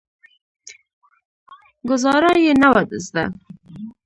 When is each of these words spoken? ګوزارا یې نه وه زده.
ګوزارا 1.87 2.33
یې 2.43 2.53
نه 2.61 2.69
وه 2.73 2.83
زده. 3.05 3.25